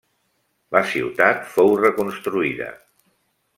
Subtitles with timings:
[0.75, 2.71] La ciutat fou reconstruïda.